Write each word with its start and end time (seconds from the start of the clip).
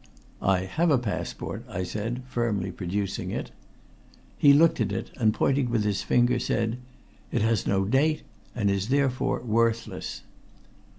"I 0.41 0.61
have 0.61 0.89
a 0.89 0.97
passport," 0.97 1.63
I 1.69 1.83
said 1.83 2.23
firmly, 2.27 2.71
producing 2.71 3.29
it. 3.29 3.51
He 4.35 4.51
looked 4.51 4.81
at 4.81 4.91
it, 4.91 5.11
and 5.17 5.31
pointing 5.31 5.69
with 5.69 5.83
his 5.83 6.01
finger, 6.01 6.39
said: 6.39 6.79
"It 7.31 7.43
has 7.43 7.67
no 7.67 7.85
date, 7.85 8.23
and 8.55 8.71
is 8.71 8.89
therefore 8.89 9.43
worthless." 9.43 10.23